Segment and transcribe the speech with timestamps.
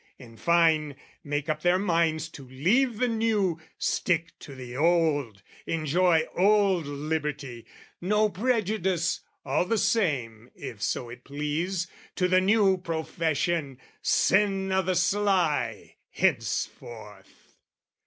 [0.17, 6.23] In fine make up their minds to leave the new, Stick to the old, enjoy
[6.35, 7.67] old liberty,
[8.01, 11.85] No prejudice, all the same, if so it please,
[12.15, 17.57] To the new profession: sin o' the sly, henceforth!